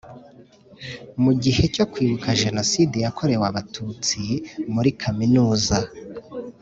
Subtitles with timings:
[1.23, 4.21] Mu gihe cyo Kwibuka Jenoside yakorewe Abatutsi
[4.73, 5.77] muri kaminuza